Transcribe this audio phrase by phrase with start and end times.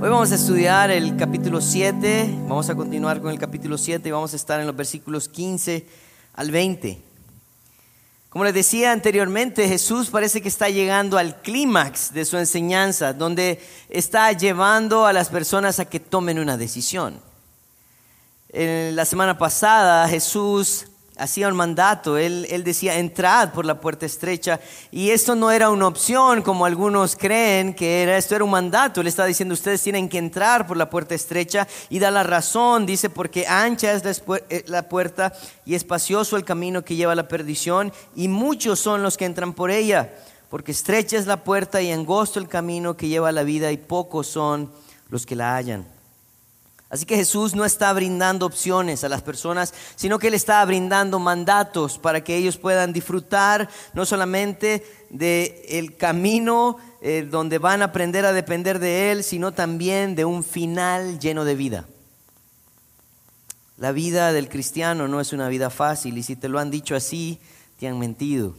[0.00, 4.12] Hoy vamos a estudiar el capítulo 7, vamos a continuar con el capítulo 7 y
[4.12, 5.84] vamos a estar en los versículos 15
[6.34, 7.02] al 20.
[8.28, 13.60] Como les decía anteriormente, Jesús parece que está llegando al clímax de su enseñanza, donde
[13.88, 17.20] está llevando a las personas a que tomen una decisión.
[18.50, 20.86] En la semana pasada Jesús
[21.18, 24.60] hacía un mandato, él, decía, entrad por la puerta estrecha.
[24.90, 29.00] Y esto no era una opción, como algunos creen que era, esto era un mandato.
[29.00, 32.86] Él está diciendo, ustedes tienen que entrar por la puerta estrecha y da la razón,
[32.86, 35.32] dice, porque ancha es eh, la puerta
[35.64, 39.52] y espacioso el camino que lleva a la perdición, y muchos son los que entran
[39.52, 40.14] por ella,
[40.48, 43.76] porque estrecha es la puerta y angosto el camino que lleva a la vida, y
[43.76, 44.70] pocos son
[45.10, 45.97] los que la hallan.
[46.90, 51.18] Así que Jesús no está brindando opciones a las personas, sino que Él está brindando
[51.18, 58.24] mandatos para que ellos puedan disfrutar no solamente del camino eh, donde van a aprender
[58.24, 61.86] a depender de Él, sino también de un final lleno de vida.
[63.76, 66.96] La vida del cristiano no es una vida fácil y si te lo han dicho
[66.96, 67.38] así,
[67.78, 68.56] te han mentido.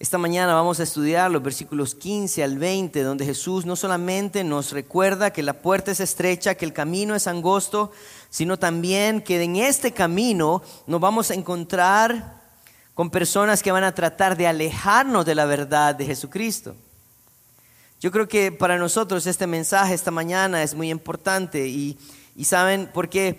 [0.00, 4.72] Esta mañana vamos a estudiar los versículos 15 al 20, donde Jesús no solamente nos
[4.72, 7.92] recuerda que la puerta es estrecha, que el camino es angosto,
[8.30, 12.40] sino también que en este camino nos vamos a encontrar
[12.94, 16.74] con personas que van a tratar de alejarnos de la verdad de Jesucristo.
[18.00, 21.98] Yo creo que para nosotros este mensaje esta mañana es muy importante y,
[22.42, 23.38] saben, porque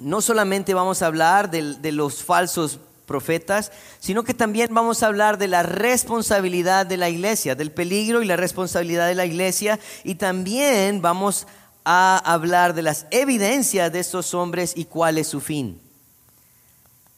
[0.00, 2.80] no solamente vamos a hablar de, de los falsos
[3.12, 8.22] profetas, sino que también vamos a hablar de la responsabilidad de la iglesia, del peligro
[8.22, 11.46] y la responsabilidad de la iglesia, y también vamos
[11.84, 15.78] a hablar de las evidencias de estos hombres y cuál es su fin.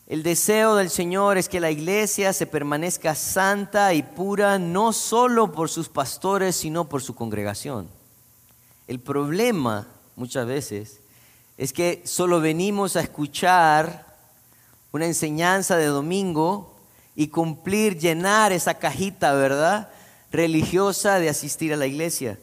[0.08, 5.52] El deseo del Señor es que la iglesia se permanezca santa y pura, no solo
[5.52, 7.88] por sus pastores, sino por su congregación.
[8.88, 9.86] El problema
[10.16, 11.00] muchas veces
[11.56, 14.13] es que solo venimos a escuchar
[14.94, 16.72] una enseñanza de domingo
[17.16, 19.88] y cumplir, llenar esa cajita, ¿verdad?
[20.30, 22.38] Religiosa de asistir a la iglesia.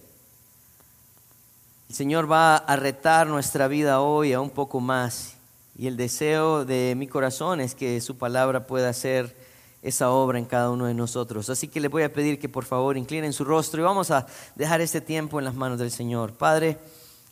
[1.87, 5.35] El Señor va a retar nuestra vida hoy a un poco más.
[5.77, 9.33] Y el deseo de mi corazón es que su palabra pueda hacer
[9.81, 11.49] esa obra en cada uno de nosotros.
[11.49, 14.27] Así que le voy a pedir que por favor inclinen su rostro y vamos a
[14.55, 16.33] dejar este tiempo en las manos del Señor.
[16.33, 16.79] Padre,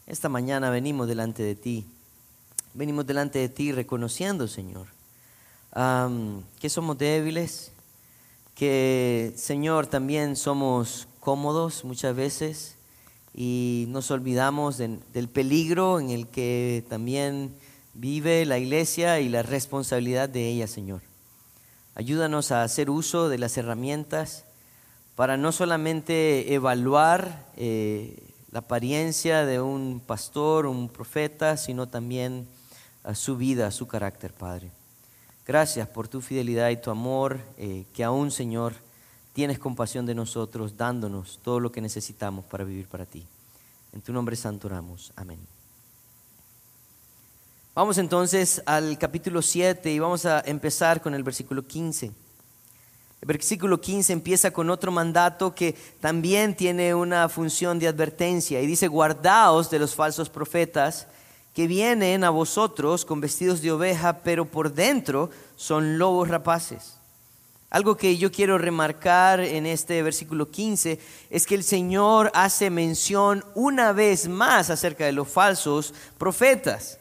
[0.07, 1.85] esta mañana venimos delante de ti.
[2.73, 4.87] Venimos delante de ti reconociendo, Señor,
[5.73, 7.71] que somos débiles,
[8.55, 12.75] que Señor también somos cómodos muchas veces
[13.33, 17.55] y nos olvidamos del peligro en el que también
[17.93, 21.01] vive la iglesia y la responsabilidad de ella, Señor.
[21.95, 24.45] Ayúdanos a hacer uso de las herramientas
[25.15, 28.15] para no solamente evaluar eh,
[28.51, 32.47] la apariencia de un pastor, un profeta, sino también
[33.03, 34.71] a su vida, su carácter, Padre.
[35.49, 38.75] Gracias por tu fidelidad y tu amor, eh, que aún, Señor,
[39.33, 43.25] tienes compasión de nosotros, dándonos todo lo que necesitamos para vivir para ti.
[43.91, 45.11] En tu nombre santo oramos.
[45.15, 45.39] Amén.
[47.73, 52.05] Vamos entonces al capítulo 7 y vamos a empezar con el versículo 15.
[52.05, 52.13] El
[53.25, 58.87] versículo 15 empieza con otro mandato que también tiene una función de advertencia y dice,
[58.87, 61.07] guardaos de los falsos profetas
[61.59, 66.93] que vienen a vosotros con vestidos de oveja, pero por dentro son lobos rapaces.
[67.69, 73.43] Algo que yo quiero remarcar en este versículo 15 es que el Señor hace mención
[73.55, 76.97] una vez más acerca de los falsos profetas.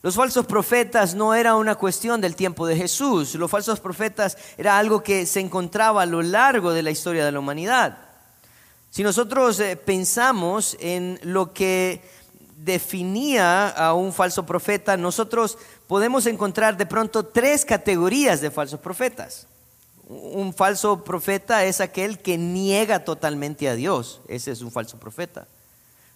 [0.00, 4.78] Los falsos profetas no era una cuestión del tiempo de Jesús, los falsos profetas era
[4.78, 7.98] algo que se encontraba a lo largo de la historia de la humanidad.
[8.90, 12.02] Si nosotros eh, pensamos en lo que
[12.64, 15.56] definía a un falso profeta, nosotros
[15.86, 19.46] podemos encontrar de pronto tres categorías de falsos profetas.
[20.08, 24.20] Un falso profeta es aquel que niega totalmente a Dios.
[24.28, 25.46] Ese es un falso profeta,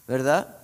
[0.07, 0.59] ¿verdad?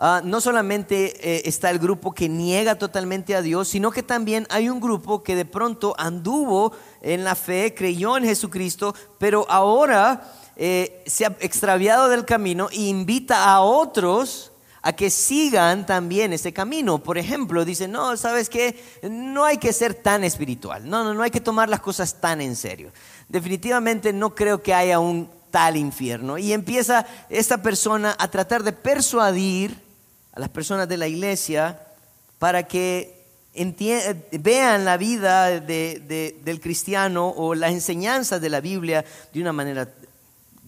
[0.00, 4.46] Ah, no solamente eh, está el grupo que niega totalmente a Dios, sino que también
[4.48, 6.72] hay un grupo que de pronto anduvo
[7.02, 10.22] en la fe, creyó en Jesucristo, pero ahora
[10.54, 14.52] eh, se ha extraviado del camino e invita a otros
[14.82, 16.98] a que sigan también ese camino.
[16.98, 18.82] Por ejemplo, dicen, no, ¿sabes qué?
[19.02, 22.40] No hay que ser tan espiritual, no, no, no hay que tomar las cosas tan
[22.40, 22.92] en serio.
[23.28, 26.38] Definitivamente no creo que haya un tal infierno.
[26.38, 29.76] Y empieza esta persona a tratar de persuadir
[30.32, 31.80] a las personas de la iglesia
[32.38, 33.18] para que
[34.32, 39.88] vean la vida del cristiano o las enseñanzas de la Biblia de una manera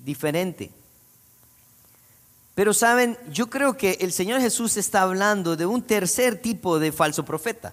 [0.05, 0.71] diferente.
[2.61, 6.93] Pero saben, yo creo que el Señor Jesús está hablando de un tercer tipo de
[6.93, 7.73] falso profeta.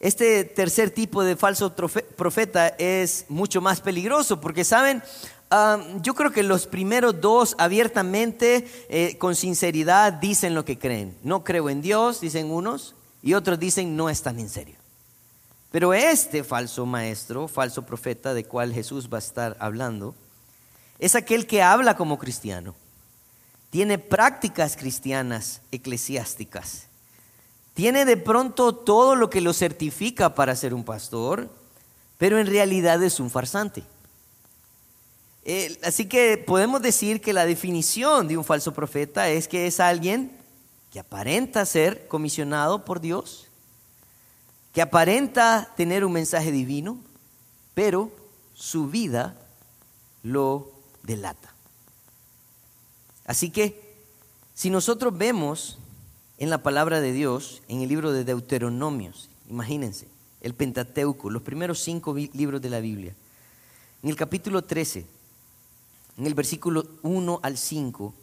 [0.00, 5.00] Este tercer tipo de falso profeta es mucho más peligroso porque, ¿saben?
[5.48, 11.16] Ah, yo creo que los primeros dos abiertamente, eh, con sinceridad, dicen lo que creen.
[11.22, 14.74] No creo en Dios, dicen unos, y otros dicen no están en serio.
[15.70, 20.16] Pero este falso maestro, falso profeta de cual Jesús va a estar hablando,
[21.02, 22.76] es aquel que habla como cristiano,
[23.70, 26.86] tiene prácticas cristianas eclesiásticas,
[27.74, 31.50] tiene de pronto todo lo que lo certifica para ser un pastor,
[32.18, 33.82] pero en realidad es un farsante.
[35.44, 39.80] Eh, así que podemos decir que la definición de un falso profeta es que es
[39.80, 40.30] alguien
[40.92, 43.48] que aparenta ser comisionado por Dios,
[44.72, 46.96] que aparenta tener un mensaje divino,
[47.74, 48.12] pero
[48.54, 49.34] su vida
[50.22, 50.71] lo
[51.02, 51.54] delata.
[53.24, 53.94] Así que
[54.54, 55.78] si nosotros vemos
[56.38, 60.08] en la palabra de Dios, en el libro de Deuteronomios, imagínense,
[60.40, 63.14] el Pentateuco, los primeros cinco libros de la Biblia,
[64.02, 65.06] en el capítulo 13,
[66.18, 68.14] en el versículo 1 al 5,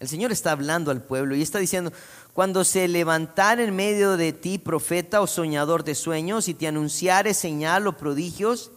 [0.00, 1.92] el Señor está hablando al pueblo y está diciendo,
[2.32, 7.34] cuando se levantare en medio de ti profeta o soñador de sueños y te anunciare
[7.34, 8.70] señal o prodigios,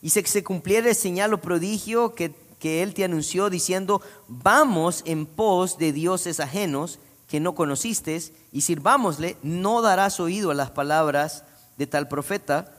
[0.00, 5.26] y se, se cumpliere señal o prodigio que, que Él te anunció diciendo, vamos en
[5.26, 8.20] pos de dioses ajenos que no conociste
[8.52, 11.44] y sirvámosle, no darás oído a las palabras
[11.76, 12.74] de tal profeta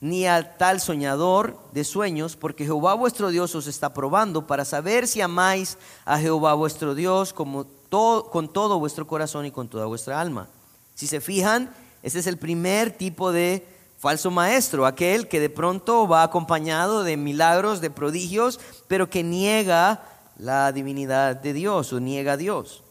[0.00, 5.06] ni al tal soñador de sueños, porque Jehová vuestro Dios os está probando para saber
[5.06, 10.20] si amáis a Jehová vuestro Dios como con todo vuestro corazón y con toda vuestra
[10.20, 10.48] alma.
[10.94, 13.64] Si se fijan, este es el primer tipo de
[13.96, 18.58] falso maestro, aquel que de pronto va acompañado de milagros, de prodigios,
[18.92, 20.02] pero que niega
[20.36, 22.82] la divinidad de Dios o niega a Dios.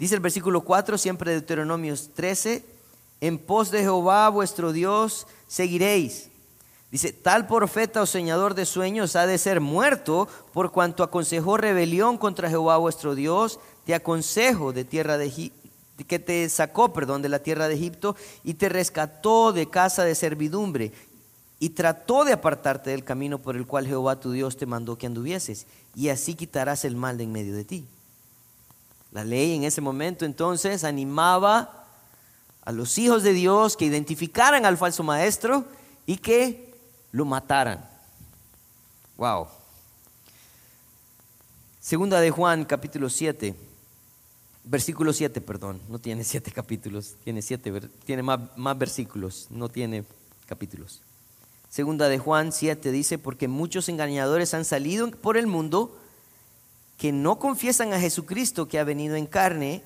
[0.00, 2.64] Dice el versículo 4, siempre de Deuteronomios 13,
[3.20, 6.28] en pos de Jehová vuestro Dios seguiréis.
[6.90, 12.18] Dice, tal profeta o señador de sueños ha de ser muerto por cuanto aconsejó rebelión
[12.18, 13.60] contra Jehová vuestro Dios.
[13.86, 15.52] Te aconsejo de tierra de
[16.04, 20.16] que te sacó, perdón, de la tierra de Egipto y te rescató de casa de
[20.16, 20.90] servidumbre
[21.62, 25.06] y trató de apartarte del camino por el cual Jehová tu Dios te mandó que
[25.06, 27.86] anduvieses y así quitarás el mal de en medio de ti.
[29.12, 31.84] La ley en ese momento entonces animaba
[32.64, 35.66] a los hijos de Dios que identificaran al falso maestro
[36.06, 36.74] y que
[37.12, 37.86] lo mataran.
[39.18, 39.46] Wow.
[41.78, 43.54] Segunda de Juan, capítulo 7,
[44.64, 47.70] versículo 7, perdón, no tiene siete capítulos, tiene siete,
[48.06, 50.04] tiene más, más versículos, no tiene
[50.46, 51.02] capítulos.
[51.70, 55.96] Segunda de Juan 7 dice, porque muchos engañadores han salido por el mundo
[56.98, 59.82] que no confiesan a Jesucristo que ha venido en carne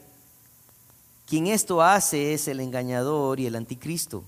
[1.26, 4.24] quien esto hace es el engañador y el anticristo.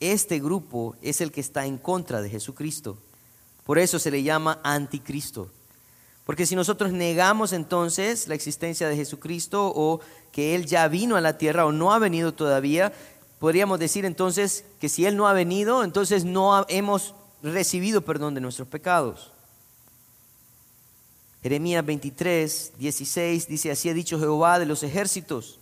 [0.00, 2.98] Este grupo es el que está en contra de Jesucristo.
[3.64, 5.50] Por eso se le llama anticristo.
[6.24, 10.00] Porque si nosotros negamos entonces la existencia de Jesucristo o
[10.32, 12.92] que Él ya vino a la tierra o no ha venido todavía,
[13.38, 18.40] podríamos decir entonces que si Él no ha venido, entonces no hemos recibido perdón de
[18.40, 19.32] nuestros pecados.
[21.42, 25.60] Jeremías 23, 16 dice, así ha dicho Jehová de los ejércitos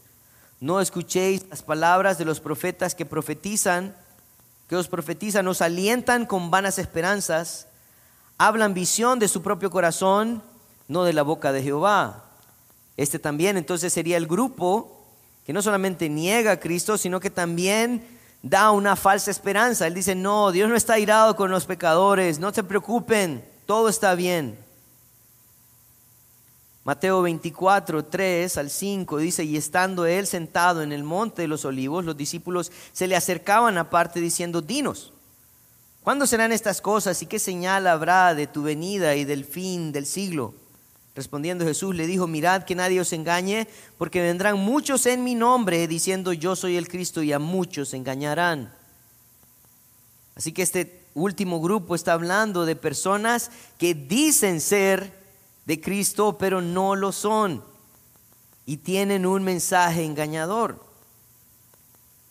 [0.65, 3.95] no escuchéis las palabras de los profetas que profetizan,
[4.67, 7.69] que os profetizan, os alientan con vanas esperanzas,
[8.39, 10.43] hablan visión de su propio corazón,
[10.89, 12.25] no de la boca de Jehová.
[12.97, 15.04] Este también entonces sería el grupo
[15.45, 18.07] que no solamente niega a Cristo, sino que también
[18.43, 19.87] da una falsa esperanza.
[19.87, 24.15] Él dice, no, Dios no está irado con los pecadores, no se preocupen, todo está
[24.15, 24.59] bien.
[26.85, 31.65] Mateo 24, 3 al 5 dice, y estando él sentado en el monte de los
[31.65, 35.15] olivos, los discípulos se le acercaban aparte diciendo, dinos,
[36.03, 40.05] ¿cuándo serán estas cosas y qué señal habrá de tu venida y del fin del
[40.05, 40.55] siglo?
[41.15, 43.69] Respondiendo Jesús le dijo, mirad que nadie os engañe,
[43.99, 48.73] porque vendrán muchos en mi nombre diciendo, yo soy el Cristo, y a muchos engañarán.
[50.35, 55.13] Así que este último grupo está hablando de personas que dicen ser
[55.67, 57.63] de Cristo, pero no lo son
[58.67, 60.83] y tienen un mensaje engañador.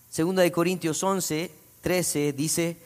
[0.09, 2.77] Segunda de Corintios 11, 13 dice,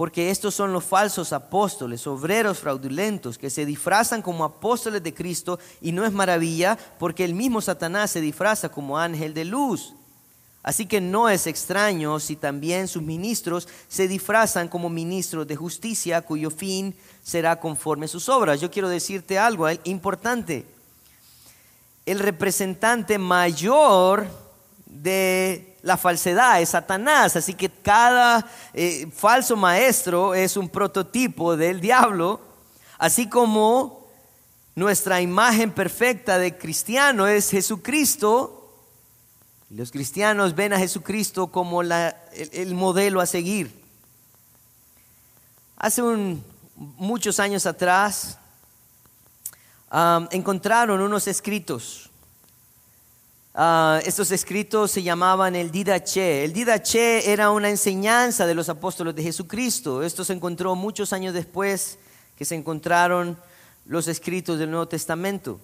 [0.00, 5.58] porque estos son los falsos apóstoles, obreros fraudulentos, que se disfrazan como apóstoles de Cristo
[5.82, 9.92] y no es maravilla, porque el mismo Satanás se disfraza como ángel de luz.
[10.62, 16.22] Así que no es extraño si también sus ministros se disfrazan como ministros de justicia
[16.22, 18.58] cuyo fin será conforme a sus obras.
[18.58, 20.64] Yo quiero decirte algo importante.
[22.06, 24.28] El representante mayor
[24.86, 31.80] de la falsedad es Satanás, así que cada eh, falso maestro es un prototipo del
[31.80, 32.40] diablo,
[32.98, 34.06] así como
[34.74, 38.60] nuestra imagen perfecta de cristiano es Jesucristo,
[39.70, 43.70] los cristianos ven a Jesucristo como el, modelo a seguir.
[45.76, 46.02] Hace
[46.74, 48.36] muchos años atrás
[50.32, 52.09] encontraron unos escritos.
[53.52, 56.44] Ah, estos escritos se llamaban el Didache.
[56.44, 60.02] El Didache era una enseñanza de los apóstoles de Jesucristo.
[60.04, 61.98] Esto se encontró muchos años después
[62.36, 63.36] que se encontraron
[63.86, 65.60] los escritos del Nuevo Testamento.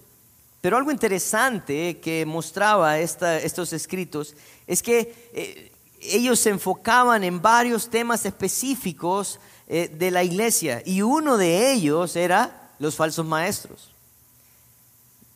[0.60, 4.34] Pero algo interesante que mostraba estos escritos
[4.66, 9.38] es que eh, ellos se enfocaban en varios temas específicos
[9.68, 13.92] eh, de la iglesia y uno de ellos era los falsos maestros.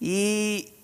[0.01, 0.75] Y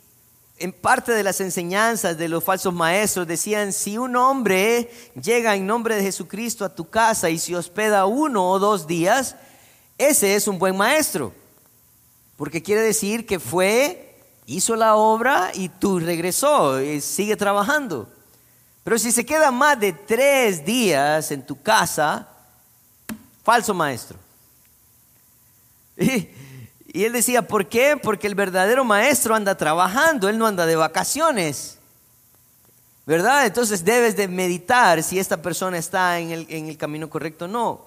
[0.58, 5.66] en parte de las enseñanzas de los falsos maestros decían, si un hombre llega en
[5.66, 9.36] nombre de Jesucristo a tu casa y se hospeda uno o dos días,
[9.98, 11.32] ese es un buen maestro,
[12.36, 14.02] porque quiere decir que fue
[14.46, 18.08] hizo la obra y tú regresó y sigue trabajando.
[18.84, 22.28] Pero si se queda más de tres días en tu casa,
[23.42, 24.18] falso maestro.
[26.96, 27.96] y, él decía, ¿por qué?
[27.96, 31.78] Porque el verdadero maestro anda trabajando, él no anda de vacaciones.
[33.04, 33.46] ¿Verdad?
[33.46, 37.48] Entonces debes de meditar si esta persona está en el, en el camino correcto o
[37.48, 37.80] no.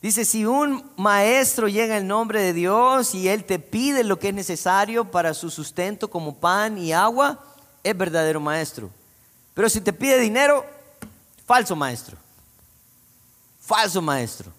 [0.00, 4.28] Dice, si un maestro llega en nombre de Dios y él te pide lo que
[4.28, 7.42] es necesario para su sustento como pan y agua,
[7.82, 8.90] es verdadero maestro.
[9.54, 10.64] Pero si te pide dinero,
[11.46, 12.16] falso maestro.
[13.60, 14.52] Falso maestro.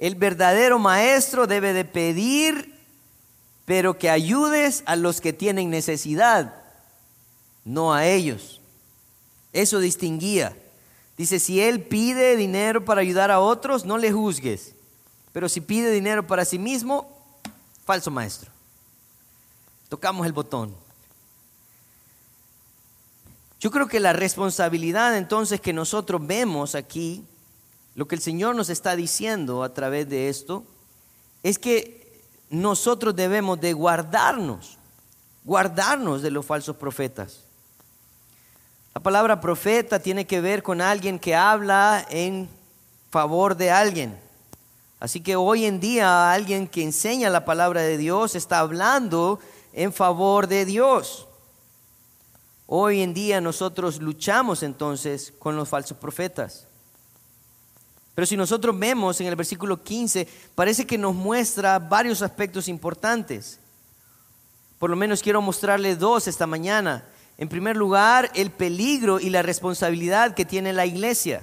[0.00, 2.74] El verdadero maestro debe de pedir,
[3.66, 6.54] pero que ayudes a los que tienen necesidad,
[7.66, 8.62] no a ellos.
[9.52, 10.56] Eso distinguía.
[11.18, 14.72] Dice, si él pide dinero para ayudar a otros, no le juzgues.
[15.32, 17.06] Pero si pide dinero para sí mismo,
[17.84, 18.50] falso maestro.
[19.90, 20.74] Tocamos el botón.
[23.60, 27.22] Yo creo que la responsabilidad entonces que nosotros vemos aquí,
[28.00, 30.64] lo que el Señor nos está diciendo a través de esto,
[31.42, 34.78] es que nosotros debemos de guardarnos,
[35.44, 37.40] guardarnos de los falsos profetas.
[38.94, 42.48] La palabra profeta tiene que ver con alguien que habla en
[43.10, 44.18] favor de alguien.
[44.98, 49.40] Así que hoy en día alguien que enseña la palabra de Dios está hablando
[49.74, 51.28] en favor de Dios.
[52.66, 56.66] Hoy en día nosotros luchamos entonces con los falsos profetas.
[58.14, 63.60] Pero si nosotros vemos en el versículo 15, parece que nos muestra varios aspectos importantes.
[64.78, 67.04] Por lo menos quiero mostrarle dos esta mañana.
[67.38, 71.42] En primer lugar, el peligro y la responsabilidad que tiene la iglesia.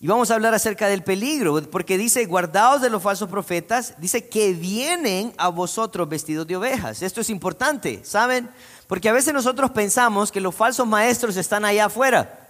[0.00, 4.28] Y vamos a hablar acerca del peligro, porque dice, guardaos de los falsos profetas, dice
[4.28, 7.02] que vienen a vosotros vestidos de ovejas.
[7.02, 8.48] Esto es importante, ¿saben?
[8.86, 12.47] Porque a veces nosotros pensamos que los falsos maestros están allá afuera,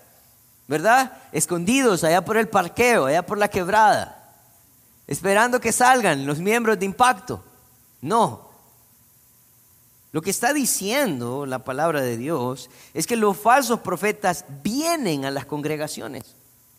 [0.68, 1.12] ¿verdad?
[1.32, 4.32] Escondidos allá por el parqueo, allá por la quebrada,
[5.06, 7.42] esperando que salgan los miembros de impacto.
[8.00, 8.48] No,
[10.12, 15.30] lo que está diciendo la palabra de Dios es que los falsos profetas vienen a
[15.30, 16.34] las congregaciones,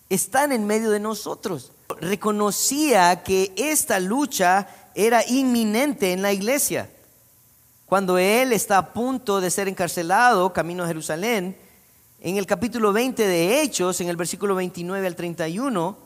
[0.09, 1.71] están en medio de nosotros.
[1.99, 6.89] Reconocía que esta lucha era inminente en la iglesia.
[7.85, 11.57] Cuando él está a punto de ser encarcelado, camino a Jerusalén,
[12.21, 15.97] en el capítulo 20 de Hechos, en el versículo 29 al 31,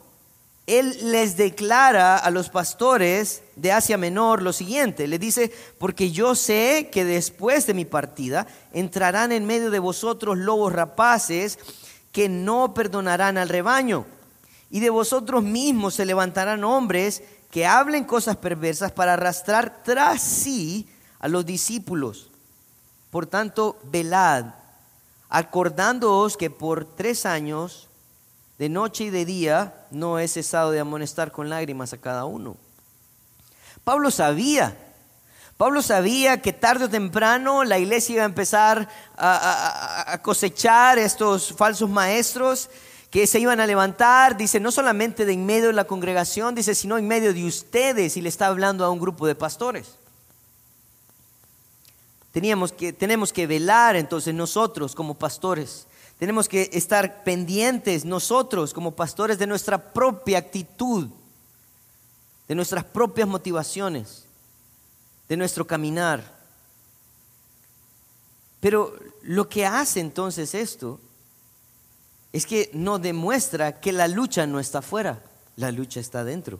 [0.66, 6.34] él les declara a los pastores de Asia Menor lo siguiente, le dice, porque yo
[6.34, 11.58] sé que después de mi partida entrarán en medio de vosotros lobos rapaces
[12.12, 14.06] que no perdonarán al rebaño,
[14.70, 20.88] y de vosotros mismos se levantarán hombres que hablen cosas perversas para arrastrar tras sí
[21.18, 22.30] a los discípulos.
[23.10, 24.46] Por tanto, velad,
[25.34, 27.88] acordándoos que por tres años
[28.56, 32.56] de noche y de día no he cesado de amonestar con lágrimas a cada uno.
[33.82, 34.76] Pablo sabía,
[35.56, 38.88] Pablo sabía que tarde o temprano la iglesia iba a empezar
[39.18, 42.70] a, cosechar estos falsos maestros
[43.10, 46.76] que se iban a levantar, dice, no solamente de en medio de la congregación, dice,
[46.76, 49.96] sino en medio de ustedes, y le está hablando a un grupo de pastores.
[52.34, 55.86] Teníamos que, tenemos que velar entonces nosotros como pastores.
[56.18, 61.06] Tenemos que estar pendientes nosotros como pastores de nuestra propia actitud,
[62.48, 64.24] de nuestras propias motivaciones,
[65.28, 66.24] de nuestro caminar.
[68.58, 70.98] Pero lo que hace entonces esto
[72.32, 75.22] es que no demuestra que la lucha no está afuera,
[75.54, 76.58] la lucha está dentro.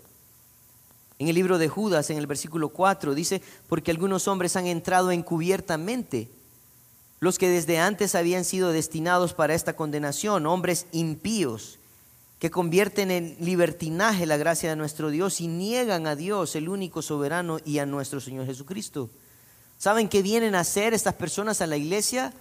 [1.18, 5.12] En el libro de Judas, en el versículo 4, dice, porque algunos hombres han entrado
[5.12, 6.28] encubiertamente,
[7.20, 11.78] los que desde antes habían sido destinados para esta condenación, hombres impíos,
[12.38, 17.00] que convierten en libertinaje la gracia de nuestro Dios y niegan a Dios, el único
[17.00, 19.08] soberano, y a nuestro Señor Jesucristo.
[19.78, 22.34] ¿Saben qué vienen a hacer estas personas a la iglesia?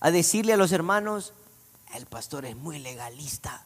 [0.00, 1.32] A decirle a los hermanos,
[1.94, 3.64] el pastor es muy legalista,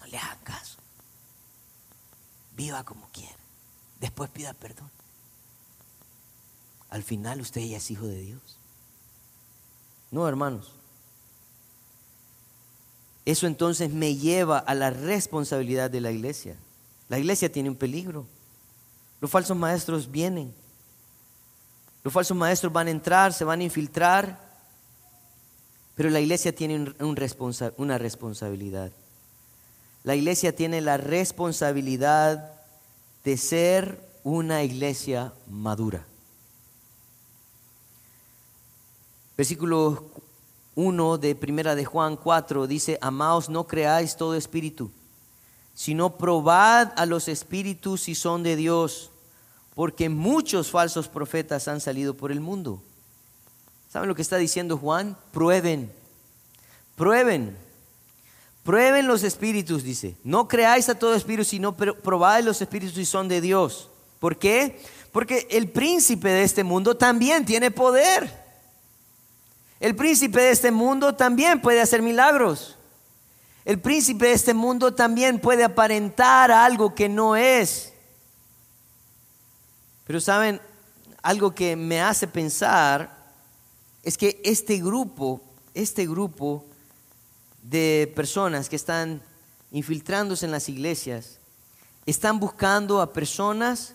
[0.00, 0.78] no le hagan caso.
[2.56, 3.36] Viva como quiera,
[4.00, 4.90] después pida perdón.
[6.88, 8.58] Al final usted ya es hijo de Dios.
[10.10, 10.72] No, hermanos.
[13.24, 16.56] Eso entonces me lleva a la responsabilidad de la iglesia.
[17.08, 18.24] La iglesia tiene un peligro.
[19.20, 20.54] Los falsos maestros vienen.
[22.04, 24.38] Los falsos maestros van a entrar, se van a infiltrar,
[25.96, 28.92] pero la iglesia tiene una responsabilidad.
[30.06, 32.52] La iglesia tiene la responsabilidad
[33.24, 36.06] de ser una iglesia madura.
[39.36, 40.04] Versículo
[40.76, 44.92] 1 de Primera de Juan 4 dice, amaos, no creáis todo espíritu,
[45.74, 49.10] sino probad a los espíritus si son de Dios
[49.74, 52.80] porque muchos falsos profetas han salido por el mundo.
[53.88, 55.16] ¿Saben lo que está diciendo Juan?
[55.32, 55.92] Prueben,
[56.94, 57.65] prueben,
[58.66, 60.16] prueben los espíritus, dice.
[60.24, 63.88] No creáis a todo espíritu, sino probad los espíritus si son de Dios.
[64.18, 64.82] ¿Por qué?
[65.12, 68.44] Porque el príncipe de este mundo también tiene poder.
[69.78, 72.76] El príncipe de este mundo también puede hacer milagros.
[73.64, 77.92] El príncipe de este mundo también puede aparentar algo que no es.
[80.06, 80.60] Pero saben,
[81.22, 83.16] algo que me hace pensar
[84.02, 85.40] es que este grupo,
[85.74, 86.64] este grupo
[87.68, 89.22] de personas que están
[89.70, 91.38] infiltrándose en las iglesias,
[92.06, 93.94] están buscando a personas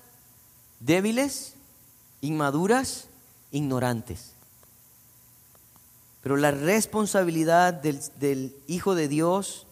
[0.79, 1.55] débiles,
[2.21, 3.07] inmaduras,
[3.51, 4.34] ignorantes.
[6.21, 9.65] Pero la responsabilidad del, del, Hijo de Dios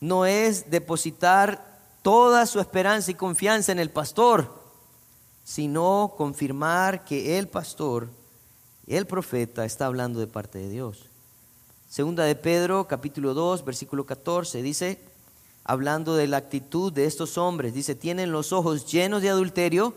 [0.00, 4.66] no es depositar toda su esperanza y confianza en el pastor
[5.46, 8.08] sino confirmar que el pastor,
[8.88, 11.08] el profeta, está hablando de parte de Dios.
[11.88, 14.98] Segunda de Pedro, capítulo 2, versículo 14, dice,
[15.64, 19.94] hablando de la actitud de estos hombres, dice, tienen los ojos llenos de adulterio,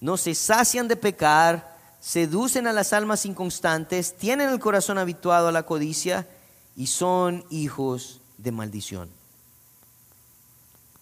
[0.00, 5.52] no se sacian de pecar, seducen a las almas inconstantes, tienen el corazón habituado a
[5.52, 6.26] la codicia
[6.74, 9.10] y son hijos de maldición.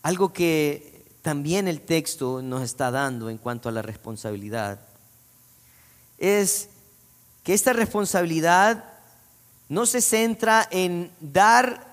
[0.03, 4.81] Algo que también el texto nos está dando en cuanto a la responsabilidad
[6.19, 6.69] es
[7.43, 8.94] que esta responsabilidad
[9.69, 11.87] no se centra en dar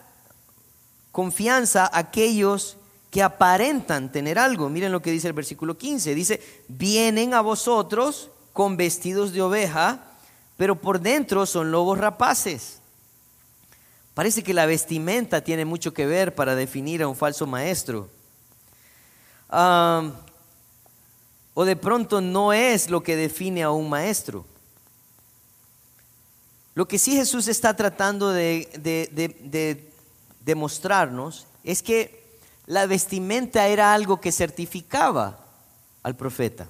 [1.12, 2.78] confianza a aquellos
[3.10, 4.70] que aparentan tener algo.
[4.70, 6.16] Miren lo que dice el versículo 15.
[6.16, 10.00] Dice, vienen a vosotros con vestidos de oveja,
[10.58, 12.80] pero por dentro son lobos rapaces.
[14.14, 18.10] Parece que la vestimenta tiene mucho que ver para definir a un falso maestro
[21.54, 24.46] o de pronto no es lo que define a un maestro.
[26.74, 29.92] Lo que sí Jesús está tratando de,
[30.46, 32.22] demostrarnos es que
[32.66, 35.46] la vestimenta era algo que certificaba
[36.04, 36.70] al profeta.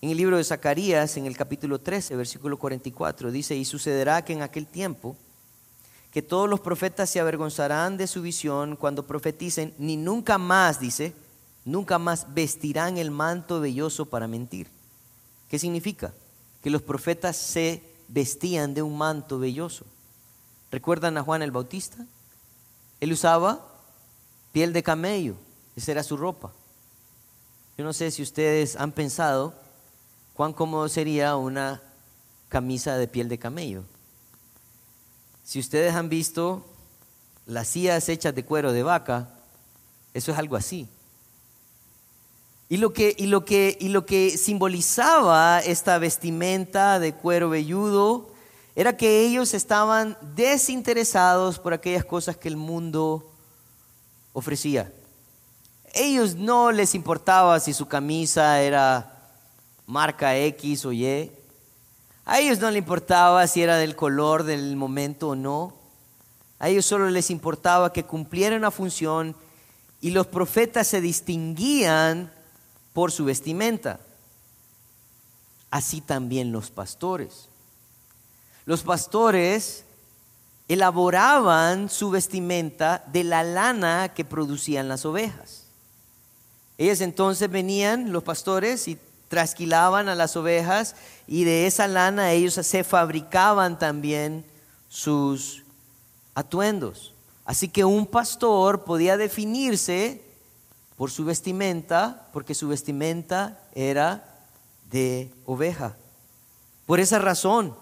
[0.00, 4.32] En el libro de Zacarías, en el capítulo 13, versículo 44, dice, y sucederá que
[4.32, 5.16] en aquel tiempo,
[6.12, 11.12] que todos los profetas se avergonzarán de su visión cuando profeticen, ni nunca más, dice,
[11.64, 14.68] nunca más vestirán el manto velloso para mentir.
[15.50, 16.14] ¿Qué significa?
[16.62, 19.84] Que los profetas se vestían de un manto velloso.
[20.70, 22.04] ¿Recuerdan a Juan el Bautista?
[23.00, 23.64] Él usaba
[24.52, 25.36] piel de camello,
[25.76, 26.52] esa era su ropa.
[27.76, 29.54] Yo no sé si ustedes han pensado
[30.34, 31.80] cuán cómodo sería una
[32.48, 33.84] camisa de piel de camello.
[35.44, 36.66] Si ustedes han visto
[37.46, 39.30] las sillas hechas de cuero de vaca,
[40.12, 40.88] eso es algo así.
[42.70, 48.30] Y lo, que, y, lo que, y lo que simbolizaba esta vestimenta de cuero velludo
[48.76, 53.28] era que ellos estaban desinteresados por aquellas cosas que el mundo
[54.34, 54.92] ofrecía.
[55.94, 59.18] Ellos no les importaba si su camisa era
[59.86, 61.32] marca X o Y.
[62.26, 65.72] A ellos no les importaba si era del color del momento o no.
[66.58, 69.34] A ellos solo les importaba que cumplieran una función
[70.02, 72.30] y los profetas se distinguían
[72.98, 74.00] por su vestimenta.
[75.70, 77.48] Así también los pastores.
[78.66, 79.84] Los pastores
[80.66, 85.62] elaboraban su vestimenta de la lana que producían las ovejas.
[86.76, 90.96] Ellos entonces venían, los pastores, y trasquilaban a las ovejas
[91.28, 94.44] y de esa lana ellos se fabricaban también
[94.88, 95.62] sus
[96.34, 97.14] atuendos.
[97.44, 100.20] Así que un pastor podía definirse
[100.98, 104.38] por su vestimenta, porque su vestimenta era
[104.90, 105.96] de oveja.
[106.84, 107.74] Por esa razón,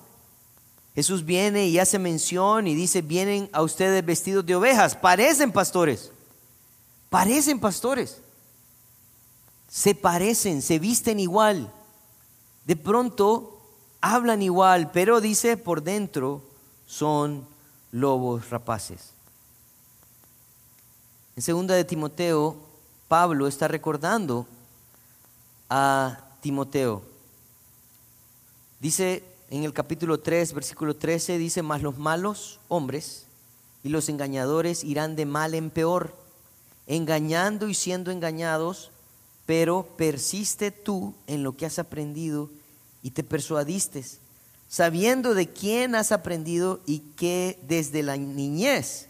[0.95, 6.13] Jesús viene y hace mención y dice, vienen a ustedes vestidos de ovejas, parecen pastores,
[7.11, 8.19] parecen pastores
[9.77, 11.73] se parecen, se visten igual.
[12.65, 13.61] De pronto
[14.01, 16.43] hablan igual, pero dice por dentro
[16.87, 17.47] son
[17.93, 19.11] lobos rapaces.
[21.37, 22.57] En segunda de Timoteo,
[23.09, 24.47] Pablo está recordando
[25.69, 27.03] a Timoteo.
[28.81, 33.27] Dice en el capítulo 3, versículo 13, dice, mas los malos hombres
[33.85, 36.15] y los engañadores irán de mal en peor,
[36.87, 38.91] engañando y siendo engañados
[39.47, 42.51] pero persiste tú en lo que has aprendido
[43.03, 44.05] y te persuadiste,
[44.69, 49.09] sabiendo de quién has aprendido y que desde la niñez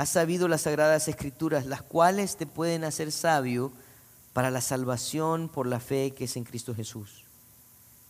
[0.00, 3.70] has sabido las sagradas escrituras, las cuales te pueden hacer sabio
[4.32, 7.24] para la salvación por la fe que es en Cristo Jesús.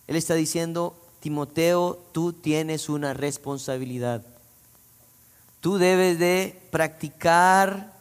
[0.07, 4.23] Él está diciendo, Timoteo, tú tienes una responsabilidad.
[5.59, 7.93] Tú debes de practicar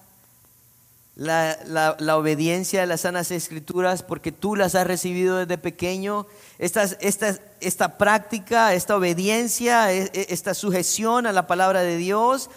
[1.16, 6.28] la, obediencia de las sanas escrituras porque tú las has recibido desde pequeño.
[6.60, 12.52] Esta, esta, esta práctica, esta obediencia, e, e, esta sujeción a la palabra de Dios,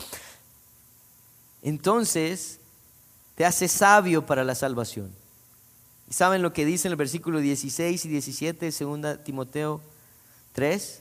[1.63, 2.59] entonces
[3.35, 5.13] te hace sabio para la salvación.
[6.11, 9.81] ¿Y saben lo que dice en el versículo 16 y 17 de 2 Timoteo
[10.53, 11.01] 3?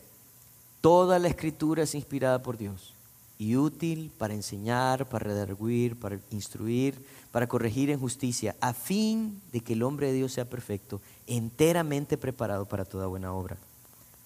[0.79, 2.93] Toda la escritura es inspirada por Dios
[3.37, 9.61] y útil para enseñar, para redarguir, para instruir, para corregir en justicia, a fin de
[9.61, 13.57] que el hombre de Dios sea perfecto, enteramente preparado para toda buena obra.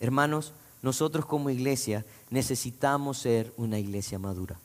[0.02, 4.60] Hermanos, nosotros como iglesia necesitamos ser una iglesia madura.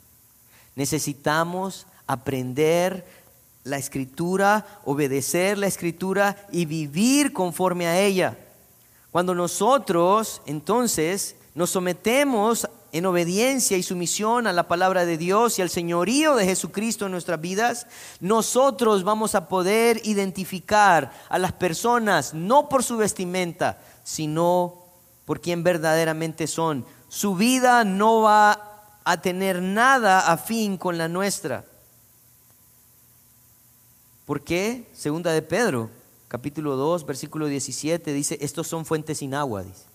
[0.81, 3.05] Necesitamos aprender
[3.65, 8.39] la escritura, obedecer la escritura y vivir conforme a ella.
[9.11, 15.63] Cuando nosotros entonces nos sometemos en obediencia y sumisión a la palabra de Dios y
[15.63, 17.87] al señorío de Jesucristo en nuestras vidas,
[18.21, 24.83] nosotros vamos a poder identificar a las personas no por su vestimenta, sino
[25.27, 26.87] por quien verdaderamente son.
[27.11, 28.70] Su vida no va
[29.05, 31.65] a tener nada afín con la nuestra.
[34.27, 34.89] ¿Por qué?
[34.95, 35.91] Segunda de Pedro,
[36.29, 39.91] capítulo 2, versículo 17, dice, estos son fuentes sin agua, dice.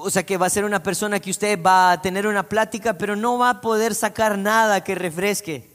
[0.00, 2.98] O sea que va a ser una persona que usted va a tener una plática,
[2.98, 5.68] pero no va a poder sacar nada que refresque.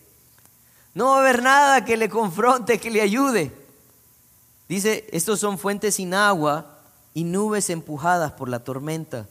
[0.93, 3.51] No va a haber nada que le confronte, que le ayude.
[4.69, 6.79] Dice, estos son fuentes sin agua
[7.13, 9.27] y nubes empujadas por la tormenta,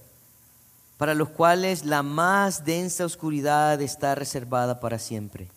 [1.03, 5.49] para los cuales la más densa oscuridad está reservada para siempre.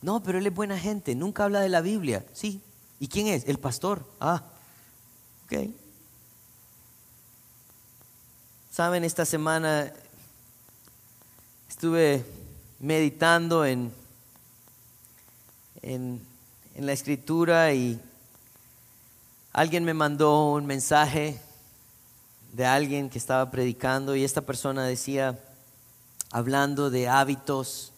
[0.00, 2.24] No, pero él es buena gente, nunca habla de la Biblia.
[2.32, 2.62] Sí.
[3.00, 3.44] ¿Y quién es?
[3.46, 4.02] El pastor.
[4.18, 4.42] Ah,
[5.44, 5.68] ok.
[8.70, 9.92] Saben, esta semana
[11.68, 12.24] estuve
[12.80, 13.92] meditando en,
[15.82, 16.26] en,
[16.78, 18.00] la escritura y
[19.52, 21.38] alguien me mandó un mensaje
[22.52, 25.38] de alguien que estaba predicando y esta persona decía,
[26.30, 27.92] hablando de hábitos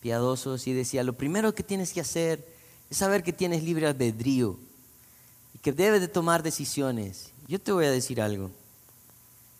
[0.00, 2.46] piadosos, y decía, lo primero que tienes que hacer
[2.90, 4.58] es saber que tienes libre albedrío
[5.54, 7.30] y que debes de tomar decisiones.
[7.48, 8.50] Yo te voy a decir algo.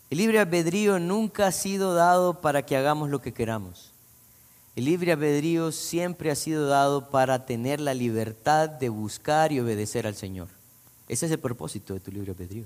[0.09, 3.91] El libre albedrío nunca ha sido dado para que hagamos lo que queramos.
[4.75, 10.05] El libre albedrío siempre ha sido dado para tener la libertad de buscar y obedecer
[10.05, 10.49] al Señor.
[11.07, 12.65] Ese es el propósito de tu libre albedrío.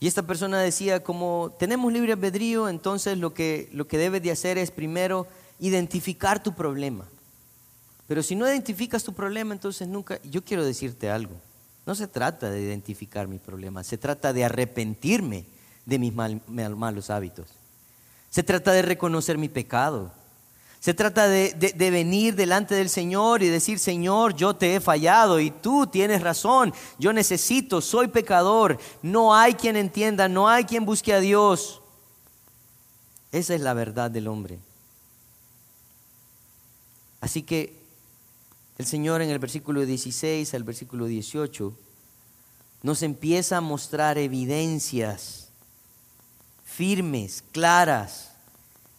[0.00, 4.30] Y esta persona decía, como tenemos libre albedrío, entonces lo que, lo que debes de
[4.30, 5.26] hacer es primero
[5.58, 7.06] identificar tu problema.
[8.08, 11.34] Pero si no identificas tu problema, entonces nunca, yo quiero decirte algo.
[11.84, 15.44] No se trata de identificar mi problema, se trata de arrepentirme
[15.84, 17.48] de mis malos hábitos.
[18.30, 20.12] Se trata de reconocer mi pecado.
[20.80, 25.38] Se trata de, de, venir delante del Señor y decir, Señor, yo te he fallado
[25.38, 30.86] y tú tienes razón, yo necesito, soy pecador, no hay quien entienda, no hay quien
[30.86, 31.82] busque a Dios.
[33.30, 34.58] Esa es la verdad del hombre.
[37.20, 37.78] Así que
[38.78, 41.74] el Señor en el versículo 16 al versículo 18
[42.82, 45.48] nos empieza a mostrar evidencias
[46.64, 48.29] firmes, claras,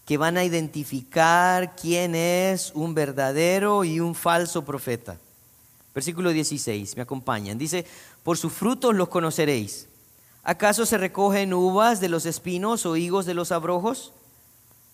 [0.05, 5.17] que van a identificar quién es un verdadero y un falso profeta.
[5.93, 7.57] Versículo 16, me acompañan.
[7.57, 7.85] Dice,
[8.23, 9.87] por sus frutos los conoceréis.
[10.43, 14.13] ¿Acaso se recogen uvas de los espinos o higos de los abrojos?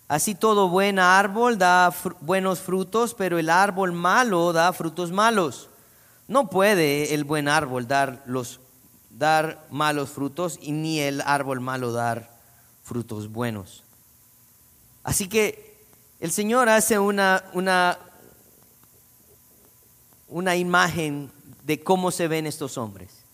[0.08, 5.68] Así todo buen árbol da buenos frutos, pero el árbol malo da frutos malos.
[6.26, 8.60] No puede el buen árbol dar, los,
[9.10, 12.30] dar malos frutos y ni el árbol malo dar
[12.82, 13.84] frutos buenos.
[15.08, 15.74] Así que
[16.20, 17.98] el Señor hace una, una,
[20.28, 21.32] una imagen
[21.64, 23.24] de cómo se ven estos hombres.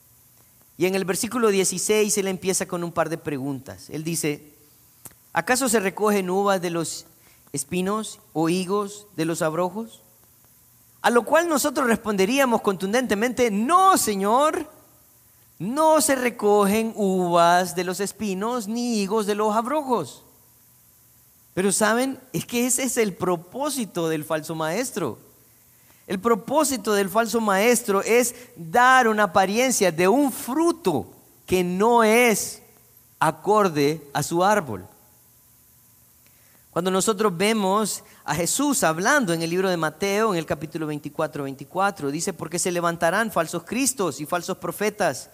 [0.79, 3.91] Y en el versículo 16 él empieza con un par de preguntas.
[3.91, 4.55] Él dice,
[5.33, 7.07] ¿Acaso se recogen uvas de los
[7.53, 10.01] espinos o higos de los abrojos?
[11.03, 14.71] A lo cual nosotros responderíamos contundentemente, no, Señor,
[15.59, 20.24] no se recogen uvas de los espinos ni higos de los abrojos.
[21.55, 25.19] Pero saben, es que ese es el propósito del falso maestro.
[26.07, 31.07] El propósito del falso maestro es dar una apariencia de un fruto
[31.47, 32.61] que no es
[33.19, 34.87] acorde a su árbol.
[36.71, 41.45] Cuando nosotros vemos a Jesús hablando en el libro de Mateo, en el capítulo 24,
[41.45, 45.31] 24, dice, porque se levantarán falsos cristos y falsos profetas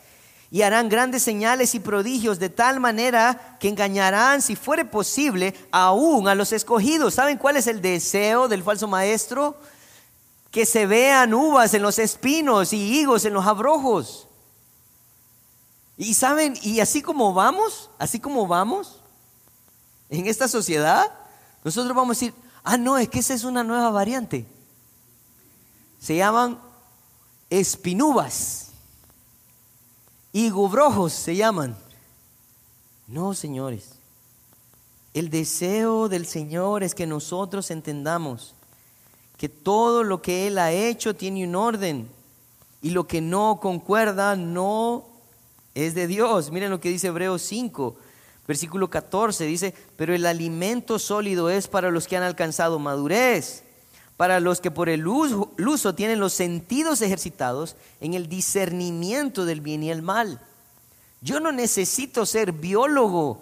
[0.51, 6.27] y harán grandes señales y prodigios de tal manera que engañarán, si fuere posible, aún
[6.27, 7.15] a los escogidos.
[7.15, 9.57] ¿Saben cuál es el deseo del falso maestro?
[10.51, 14.27] Que se vean uvas en los espinos y higos en los abrojos.
[15.97, 19.01] Y saben, y así como vamos, así como vamos
[20.09, 21.13] en esta sociedad,
[21.63, 22.35] nosotros vamos a decir,
[22.65, 24.47] ah, no, es que esa es una nueva variante.
[26.01, 26.59] Se llaman
[30.33, 30.51] espinubas.
[30.51, 31.77] Higubrojos se llaman.
[33.07, 33.93] No, señores.
[35.13, 38.55] El deseo del Señor es que nosotros entendamos
[39.37, 42.09] que todo lo que Él ha hecho tiene un orden
[42.83, 45.07] y lo que no concuerda no
[45.75, 46.51] es de Dios.
[46.53, 47.97] Miren lo que dice Hebreos 5.
[48.47, 53.65] Versículo 14 dice, pero el alimento sólido es para los que han alcanzado madurez,
[54.21, 59.83] para los que por el uso, tienen los sentidos ejercitados en el discernimiento del bien
[59.83, 60.43] y el mal.
[61.23, 63.41] Yo no necesito ser biólogo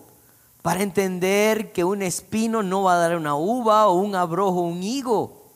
[0.62, 4.80] para entender que un espino no va a dar una uva o un abrojo un
[4.84, 5.50] higo.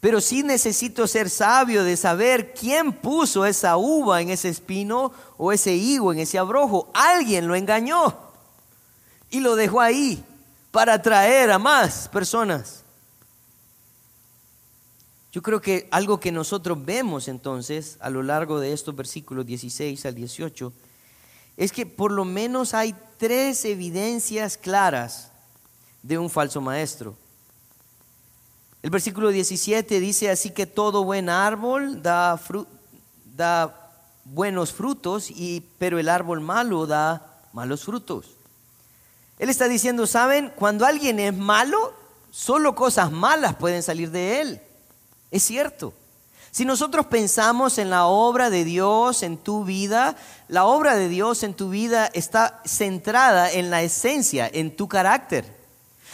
[0.00, 5.52] Pero sí necesito ser sabio de saber quién puso esa uva en ese espino o
[5.52, 6.90] ese higo en ese abrojo.
[6.92, 8.18] Alguien lo engañó
[9.30, 10.24] y lo dejó ahí
[10.72, 12.80] para atraer a más personas.
[15.32, 20.04] Yo creo que algo que nosotros vemos entonces a lo largo de estos versículos 16
[20.06, 20.72] al 18
[21.56, 25.30] es que por lo menos hay tres evidencias claras
[26.02, 27.14] de un falso maestro.
[28.82, 32.40] El versículo 17 dice así que todo buen árbol da,
[33.36, 33.92] da
[34.24, 38.36] buenos frutos, y, pero el árbol malo da malos frutos.
[39.38, 40.52] Él está diciendo, ¿saben?
[40.56, 41.94] Cuando alguien es malo,
[42.30, 44.62] solo cosas malas pueden salir de él.
[45.30, 45.94] Es cierto.
[46.52, 50.16] Si nosotros pensamos en la obra de Dios en tu vida,
[50.48, 55.60] la obra de Dios en tu vida está centrada en la esencia, en tu carácter.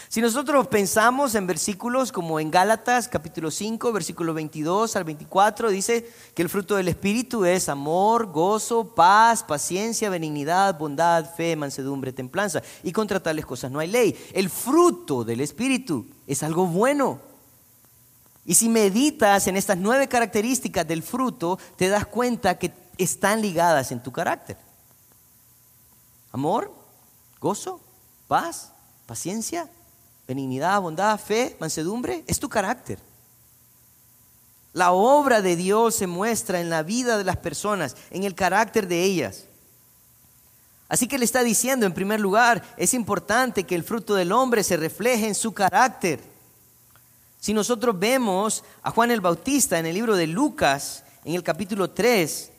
[0.08, 6.08] Si nosotros pensamos en versículos como en Gálatas capítulo 5, versículo 22 al 24, dice
[6.34, 12.62] que el fruto del Espíritu es amor, gozo, paz, paciencia, benignidad, bondad, fe, mansedumbre, templanza.
[12.84, 14.16] Y contra tales cosas no hay ley.
[14.32, 17.20] El fruto del Espíritu es algo bueno.
[18.46, 23.90] Y si meditas en estas nueve características del fruto, te das cuenta que están ligadas
[23.90, 24.56] en tu carácter.
[26.32, 26.72] Amor,
[27.40, 27.80] gozo,
[28.28, 28.72] paz,
[29.06, 29.68] paciencia,
[30.28, 33.00] benignidad, bondad, fe, mansedumbre, es tu carácter.
[34.72, 38.86] La obra de Dios se muestra en la vida de las personas, en el carácter
[38.86, 39.46] de ellas.
[40.88, 44.62] Así que le está diciendo, en primer lugar, es importante que el fruto del hombre
[44.62, 46.35] se refleje en su carácter.
[47.40, 51.90] Si nosotros vemos a Juan el Bautista en el libro de Lucas, en el capítulo
[51.90, 52.50] 3,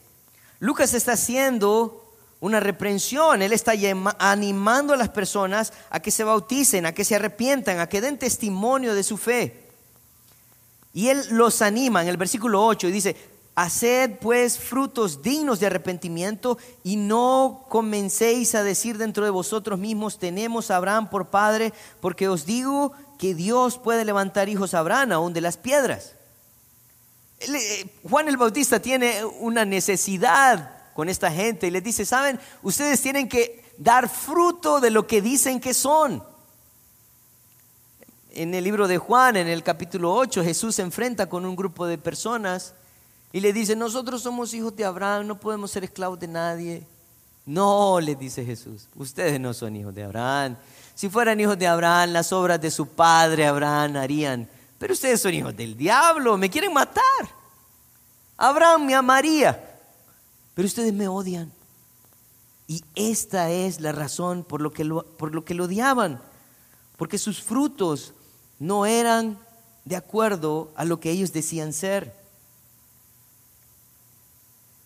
[0.60, 2.08] Lucas está haciendo
[2.40, 3.42] una reprensión.
[3.42, 3.74] Él está
[4.20, 8.18] animando a las personas a que se bauticen, a que se arrepientan, a que den
[8.18, 9.68] testimonio de su fe.
[10.94, 13.16] Y él los anima en el versículo 8 y dice,
[13.56, 20.20] haced pues frutos dignos de arrepentimiento y no comencéis a decir dentro de vosotros mismos,
[20.20, 25.12] tenemos a Abraham por padre, porque os digo que Dios puede levantar hijos a Abraham
[25.12, 26.14] aún de las piedras.
[27.40, 33.02] Eh, Juan el Bautista tiene una necesidad con esta gente y les dice, saben, ustedes
[33.02, 36.24] tienen que dar fruto de lo que dicen que son.
[38.32, 41.86] En el libro de Juan, en el capítulo 8, Jesús se enfrenta con un grupo
[41.86, 42.74] de personas
[43.32, 46.84] y le dice, nosotros somos hijos de Abraham, no podemos ser esclavos de nadie.
[47.46, 50.58] No, le dice Jesús, ustedes no son hijos de Abraham.
[50.98, 54.50] Si fueran hijos de Abraham, las obras de su padre Abraham harían.
[54.80, 57.04] Pero ustedes son hijos del diablo, me quieren matar.
[58.36, 59.78] Abraham me amaría,
[60.56, 61.52] pero ustedes me odian.
[62.66, 66.20] Y esta es la razón por lo que lo, por lo, que lo odiaban,
[66.98, 68.16] porque sus frutos
[68.58, 69.38] no eran
[69.86, 72.12] de acuerdo a lo que ellos decían ser.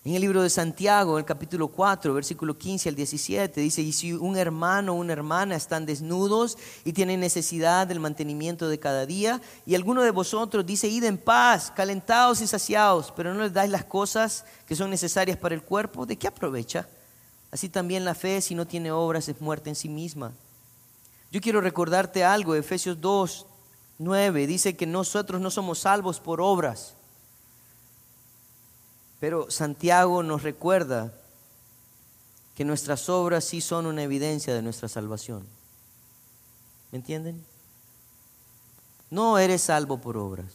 [0.04, 4.12] En el libro de Santiago, el capítulo 4, versículo 15 al 17, dice, y si
[4.12, 9.40] un hermano o una hermana están desnudos y tienen necesidad del mantenimiento de cada día,
[9.64, 13.70] y alguno de vosotros dice, id en paz, calentados y saciados, pero no les dais
[13.70, 16.88] las cosas que son necesarias para el cuerpo, ¿de qué aprovecha?
[17.52, 20.32] Así también la fe, si no tiene obras, es muerta en sí misma.
[21.30, 23.46] Yo quiero recordarte algo, Efesios 2,
[23.98, 26.96] 9, dice que nosotros no somos salvos por obras
[29.22, 31.14] pero Santiago nos recuerda
[32.56, 35.46] que nuestras obras sí son una evidencia de nuestra salvación.
[36.90, 37.40] ¿Me entienden?
[39.10, 40.50] No eres salvo por obras,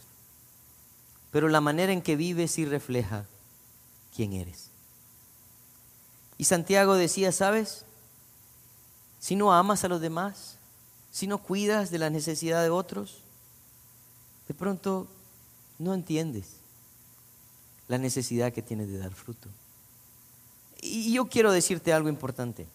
[1.32, 3.23] pero la manera en que vives sí refleja
[4.13, 4.69] quién eres.
[6.38, 7.86] Y Santiago decía, ¿sabes?
[9.17, 10.58] Si no amas a los demás,
[11.10, 13.19] si no cuidas de la necesidad de otros,
[14.49, 15.08] de pronto
[15.80, 16.57] no entiendes
[17.88, 19.50] la necesidad que tienes de dar fruto.
[20.82, 22.67] Y yo quiero decirte algo importante.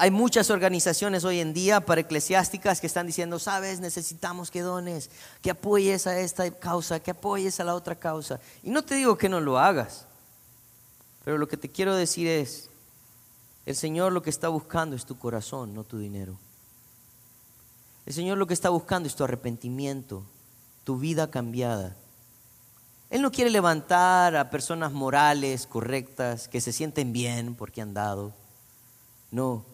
[0.00, 5.10] Hay muchas organizaciones hoy en día para eclesiásticas que están diciendo, sabes, necesitamos que dones,
[5.42, 8.38] que apoyes a esta causa, que apoyes a la otra causa.
[8.62, 10.06] Y no te digo que no lo hagas,
[11.24, 12.70] pero lo que te quiero decir es,
[13.66, 16.38] el Señor lo que está buscando es tu corazón, no tu dinero.
[18.06, 20.22] El Señor lo que está buscando es tu arrepentimiento,
[20.84, 21.96] tu vida cambiada.
[23.10, 28.32] Él no quiere levantar a personas morales, correctas, que se sienten bien porque han dado.
[29.30, 29.64] No.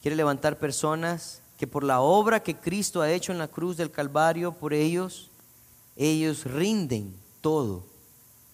[0.00, 3.90] Quiere levantar personas que por la obra que Cristo ha hecho en la cruz del
[3.90, 5.30] Calvario por ellos,
[5.96, 7.84] ellos rinden todo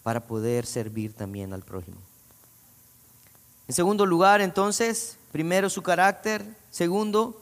[0.03, 1.97] para poder servir también al prójimo.
[3.67, 7.39] En segundo lugar, entonces, primero su carácter, segundo,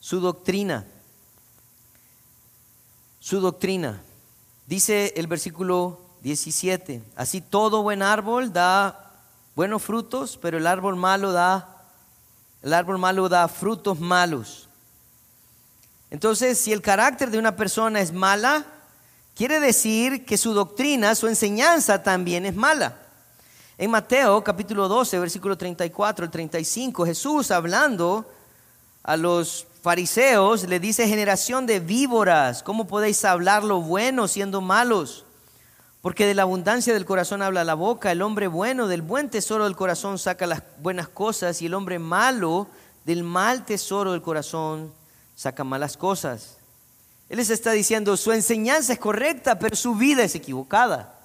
[0.00, 0.84] su doctrina.
[3.20, 4.02] Su doctrina.
[4.66, 9.12] Dice el versículo 17, así todo buen árbol da
[9.54, 11.72] buenos frutos, pero el árbol malo da
[12.62, 14.68] el árbol malo da frutos malos.
[16.10, 18.66] Entonces, si el carácter de una persona es mala,
[19.36, 22.96] quiere decir que su doctrina, su enseñanza también es mala.
[23.78, 28.28] En Mateo capítulo 12, versículo 34 al 35, Jesús hablando
[29.04, 35.24] a los fariseos le dice generación de víboras, ¿cómo podéis hablar lo bueno siendo malos?
[36.00, 39.62] Porque de la abundancia del corazón habla la boca, el hombre bueno del buen tesoro
[39.62, 42.66] del corazón saca las buenas cosas y el hombre malo
[43.04, 44.92] del mal tesoro del corazón
[45.36, 46.58] saca malas cosas.
[47.28, 51.16] Él les está diciendo, su enseñanza es correcta, pero su vida es equivocada.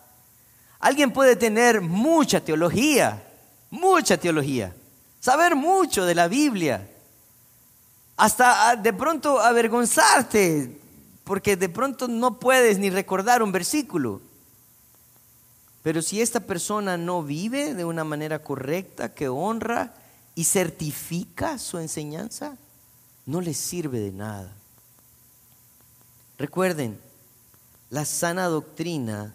[0.80, 3.24] Alguien puede tener mucha teología,
[3.72, 4.72] mucha teología,
[5.20, 6.91] saber mucho de la Biblia,
[8.22, 10.80] hasta ah, de pronto avergonzarte,
[11.24, 14.22] porque de pronto no puedes ni recordar un versículo.
[15.82, 19.96] Pero si esta persona no vive de una manera correcta, que honra
[20.36, 22.60] y certifica su enseñanza,
[23.26, 24.54] no le sirve de nada.
[26.38, 27.00] Recuerden,
[27.90, 29.34] la sana doctrina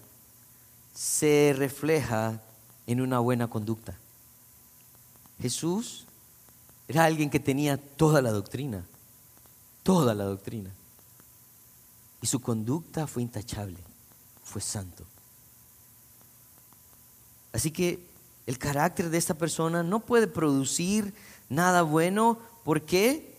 [0.94, 2.40] se refleja
[2.87, 3.98] en una buena conducta.
[5.42, 6.06] Jesús
[6.88, 8.87] era alguien que tenía toda la doctrina,
[9.82, 10.70] toda la doctrina.
[12.22, 13.78] Y su conducta fue intachable,
[14.44, 15.04] fue santo.
[17.52, 18.06] Así que
[18.46, 21.14] el carácter de esta persona no puede producir
[21.48, 22.38] nada bueno.
[22.64, 23.35] ¿Por qué?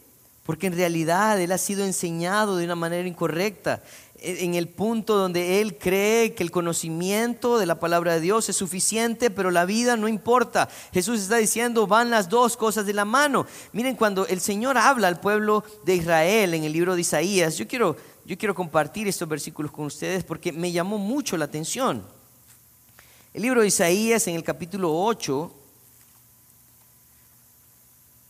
[0.48, 3.84] Porque en realidad él ha sido enseñado de una manera incorrecta
[4.20, 8.56] en el punto donde él cree que el conocimiento de la palabra de Dios es
[8.56, 10.70] suficiente, pero la vida no importa.
[10.92, 13.46] Jesús está diciendo, van las dos cosas de la mano.
[13.74, 17.68] Miren, cuando el Señor habla al pueblo de Israel en el libro de Isaías, yo
[17.68, 17.96] quiero
[18.28, 22.04] yo quiero compartir estos versículos con ustedes porque me llamó mucho la atención.
[23.34, 25.57] El libro de Isaías en el capítulo 8,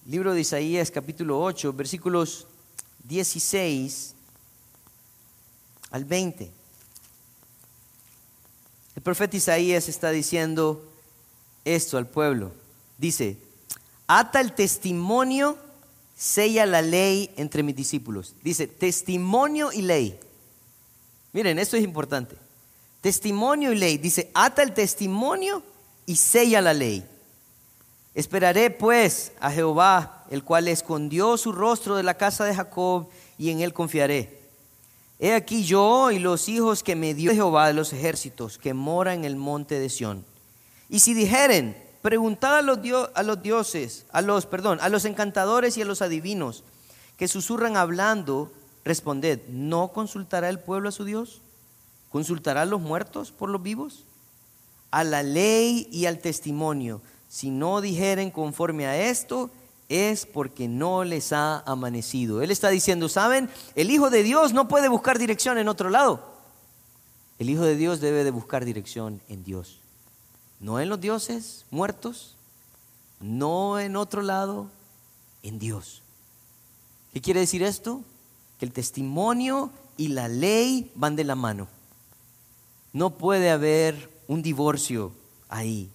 [0.08, 2.48] libro de Isaías capítulo 8, versículos
[3.04, 4.16] 16
[5.92, 6.50] al 20.
[8.96, 10.82] El profeta Isaías está diciendo
[11.66, 12.54] esto al pueblo.
[12.98, 13.38] Dice,
[14.08, 15.58] ata el testimonio,
[16.16, 18.34] sella la ley entre mis discípulos.
[18.42, 20.18] Dice, testimonio y ley.
[21.34, 22.38] Miren, esto es importante.
[23.02, 23.98] Testimonio y ley.
[23.98, 25.62] Dice, ata el testimonio
[26.06, 27.06] y sella la ley.
[28.18, 33.52] Esperaré pues a Jehová, el cual escondió su rostro de la casa de Jacob, y
[33.52, 34.42] en él confiaré.
[35.20, 39.14] He aquí yo y los hijos que me dio Jehová de los ejércitos, que mora
[39.14, 40.26] en el monte de Sión.
[40.90, 42.80] Y si dijeren, preguntad a los,
[43.14, 46.64] a los dioses, a los, perdón, a los encantadores y a los adivinos,
[47.18, 48.52] que susurran hablando,
[48.84, 51.40] responded, ¿no consultará el pueblo a su Dios?
[52.12, 54.06] ¿Consultará a los muertos por los vivos?
[54.90, 57.00] A la ley y al testimonio.
[57.30, 59.50] Si no dijeren conforme a esto,
[59.90, 62.42] es porque no les ha amanecido.
[62.42, 63.50] Él está diciendo, ¿saben?
[63.76, 66.24] El Hijo de Dios no puede buscar dirección en otro lado.
[67.40, 69.80] El Hijo de Dios debe de buscar dirección en Dios.
[70.60, 72.36] No en los dioses muertos,
[73.20, 74.70] no en otro lado,
[75.44, 76.02] en Dios.
[77.14, 78.02] ¿Qué quiere decir esto?
[78.60, 81.68] Que el testimonio y la ley van de la mano.
[82.92, 85.12] No puede haber un divorcio
[85.50, 85.90] ahí.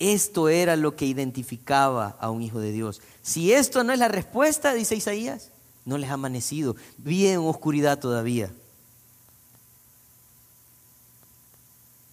[0.00, 3.02] Esto era lo que identificaba a un hijo de Dios.
[3.22, 5.50] Si esto no es la respuesta, dice Isaías,
[5.84, 6.74] no les ha amanecido.
[6.96, 8.50] Vive en oscuridad todavía.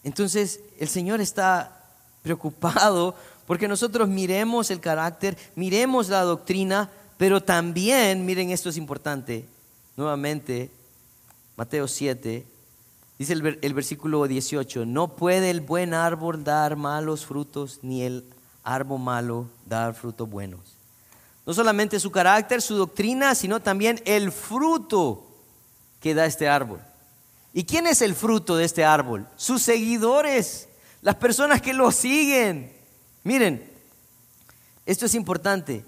[0.04, 1.86] Entonces el Señor está
[2.24, 3.16] preocupado
[3.46, 9.48] porque nosotros miremos el carácter, miremos la doctrina, pero también, miren, esto es importante,
[9.96, 10.70] nuevamente,
[11.56, 12.46] Mateo 7,
[13.18, 18.24] Dice el, versículo 18, no puede el buen árbol dar malos frutos, ni el
[18.64, 20.60] árbol malo dar frutos buenos.
[21.46, 25.26] No solamente su carácter, su doctrina, sino también el fruto
[26.00, 26.80] que da este árbol.
[27.54, 29.28] ¿Y quién es el fruto de este árbol?
[29.36, 30.70] Sus seguidores,
[31.02, 32.72] las personas que lo siguen.
[33.24, 33.68] Miren,
[34.86, 35.84] esto es importante.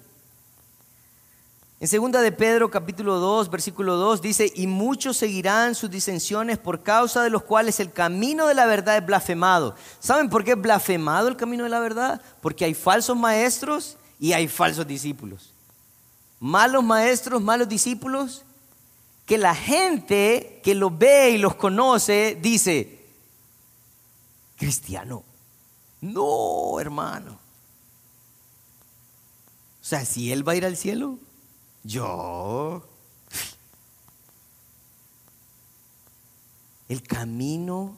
[1.82, 6.84] En segunda de Pedro capítulo 2, versículo 2 dice, y muchos seguirán sus disensiones por
[6.84, 9.76] causa de los cuales el camino de la verdad es blasfemado.
[10.02, 12.22] ¿Saben por qué es blasfemado el camino de la verdad?
[12.42, 15.54] Porque hay falsos maestros y hay falsos discípulos.
[16.42, 18.44] Malos maestros, malos discípulos,
[19.26, 23.06] que la gente que los ve y los conoce dice,
[24.58, 25.24] cristiano,
[26.02, 27.40] no hermano.
[29.82, 31.18] O sea, si él va a ir al cielo,
[31.84, 32.84] yo.
[36.88, 37.96] El camino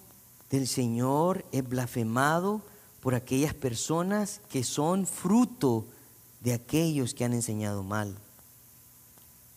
[0.49, 2.61] del Señor es blasfemado
[2.99, 5.85] por aquellas personas que son fruto
[6.41, 8.15] de aquellos que han enseñado mal.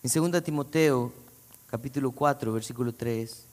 [0.03, 1.13] En 2 Timoteo,
[1.67, 3.45] capítulo 4, versículo 3,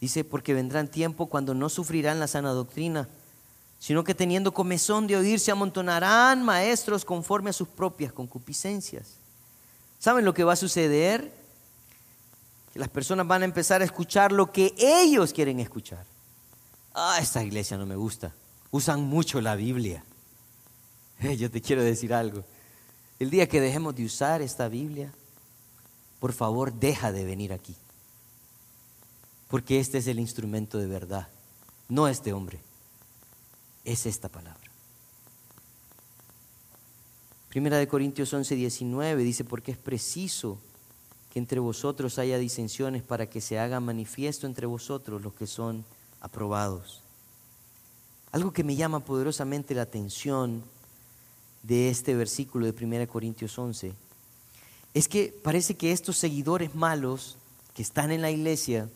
[0.00, 3.08] dice, porque vendrán tiempo cuando no sufrirán la sana doctrina,
[3.78, 9.23] sino que teniendo comezón de oír se amontonarán maestros conforme a sus propias concupiscencias
[10.04, 11.32] ¿Saben lo que va a suceder?
[12.74, 16.04] Las personas van a empezar a escuchar lo que ellos quieren escuchar.
[16.92, 18.34] Ah, esta iglesia no me gusta.
[18.70, 20.04] Usan mucho la Biblia.
[21.38, 22.44] yo te quiero decir algo.
[23.18, 25.10] El día que dejemos de usar esta Biblia,
[26.20, 27.74] por favor, deja de venir aquí.
[29.48, 31.28] Porque este es el instrumento de verdad.
[31.88, 32.60] No este hombre.
[33.86, 34.73] Es esta palabra.
[37.54, 40.58] Primera de Corintios 11, 19 dice, porque es preciso
[41.32, 45.84] que entre vosotros haya disensiones para que se haga manifiesto entre vosotros los que son
[46.20, 47.00] aprobados.
[48.32, 50.64] Algo que me llama poderosamente la atención
[51.62, 53.94] de este versículo de 1 Corintios 11
[54.92, 57.36] es que parece que estos seguidores malos
[57.72, 58.88] que están en la iglesia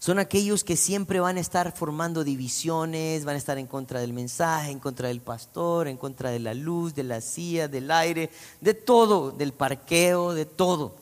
[0.00, 4.14] son aquellos que siempre van a estar formando divisiones, van a estar en contra del
[4.14, 8.30] mensaje, en contra del pastor, en contra de la luz, de la silla, del aire,
[8.62, 10.96] de todo, del parqueo, de todo.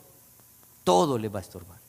[0.83, 1.79] Todo les va a estorbar.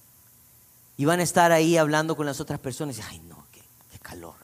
[0.97, 3.99] Y van a estar ahí hablando con las otras personas y, ay no, qué, qué
[3.99, 4.37] calor.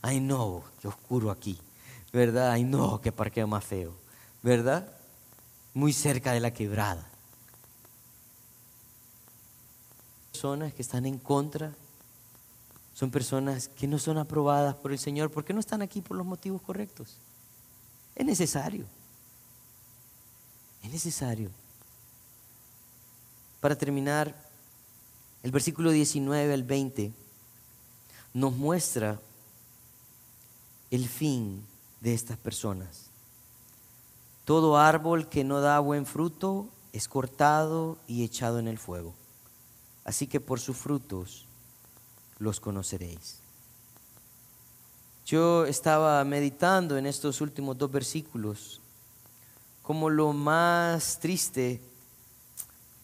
[0.00, 1.58] Ay no, qué oscuro aquí.
[2.10, 2.52] ¿Verdad?
[2.52, 3.92] Ay no, qué parqueo más feo.
[4.42, 4.90] ¿Verdad?
[5.74, 7.06] Muy cerca de la quebrada.
[10.32, 11.74] Personas que están en contra
[12.94, 16.26] son personas que no son aprobadas por el Señor porque no están aquí por los
[16.26, 17.16] motivos correctos.
[18.14, 18.84] Es necesario.
[20.82, 21.50] Es necesario.
[23.60, 24.34] Para terminar,
[25.42, 27.12] el versículo 19 al 20
[28.34, 29.20] nos muestra
[30.90, 31.64] el fin
[32.00, 33.06] de estas personas.
[34.44, 39.14] Todo árbol que no da buen fruto es cortado y echado en el fuego.
[40.04, 41.46] Así que por sus frutos
[42.42, 43.38] los conoceréis.
[45.24, 48.80] Yo estaba meditando en estos últimos dos versículos
[49.82, 51.80] como lo más triste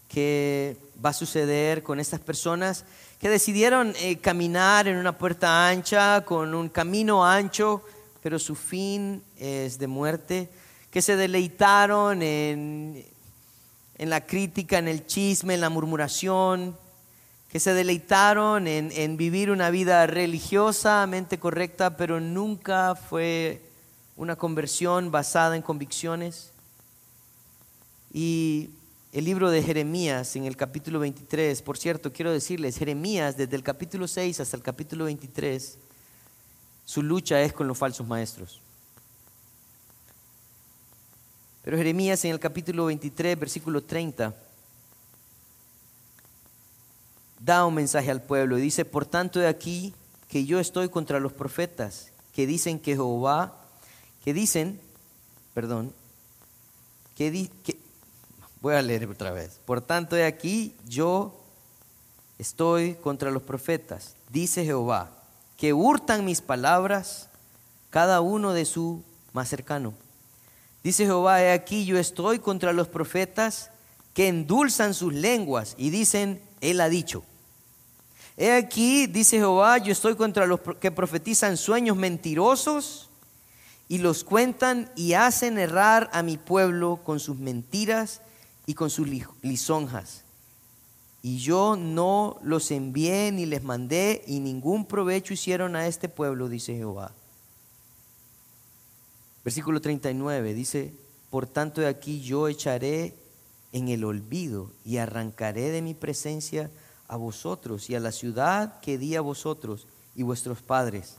[0.09, 2.85] que va a suceder con estas personas
[3.21, 7.83] que decidieron eh, caminar en una puerta ancha, con un camino ancho,
[8.23, 10.49] pero su fin es de muerte,
[10.91, 13.05] que se deleitaron en,
[13.99, 16.77] en la crítica, en el chisme, en la murmuración,
[17.51, 23.63] que se deleitaron en, en vivir una vida religiosamente correcta, pero nunca fue
[24.17, 26.53] una conversión basada en convicciones.
[28.13, 28.71] Y
[29.13, 33.63] el libro de Jeremías en el capítulo 23, por cierto, quiero decirles, Jeremías desde el
[33.63, 35.79] capítulo 6 hasta el capítulo 23,
[36.85, 38.61] su lucha es con los falsos maestros.
[41.65, 44.35] Pero Jeremías en el capítulo 23, versículo 30,
[47.39, 49.95] da un mensaje al pueblo y dice, por tanto de aquí
[50.29, 53.55] que yo estoy contra los profetas que dicen que Jehová,
[54.25, 54.81] que dicen,
[55.55, 55.93] perdón,
[57.17, 57.79] que, que
[58.61, 61.35] voy a leer otra vez, por tanto de aquí yo
[62.39, 65.11] estoy contra los profetas, dice Jehová,
[65.57, 67.29] que hurtan mis palabras,
[67.91, 69.95] cada uno de su más cercano.
[70.85, 73.71] Dice Jehová, he aquí yo estoy contra los profetas
[74.15, 77.25] que endulzan sus lenguas y dicen, Él ha dicho.
[78.41, 83.11] He aquí, dice Jehová, yo estoy contra los que profetizan sueños mentirosos
[83.89, 88.21] y los cuentan y hacen errar a mi pueblo con sus mentiras
[88.65, 89.09] y con sus
[89.43, 90.23] lisonjas.
[91.21, 96.49] Y yo no los envié ni les mandé y ningún provecho hicieron a este pueblo,
[96.49, 97.11] dice Jehová.
[99.45, 100.95] Versículo 39 dice,
[101.31, 103.17] por tanto de aquí yo echaré
[103.73, 106.71] en el olvido y arrancaré de mi presencia
[107.09, 111.17] a vosotros y a la ciudad que di a vosotros y vuestros padres.